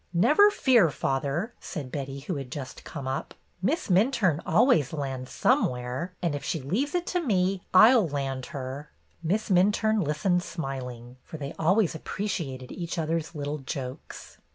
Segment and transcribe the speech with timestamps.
[0.15, 6.11] "Never fear, father," said Betty, who had just come up, "Miss Minturne always lands somewhere,
[6.23, 7.61] and if she leaves it to me.
[7.71, 8.89] I'll land her."
[9.21, 14.39] Miss Minturne listened smiling, for they always appreciated each other's little jokes.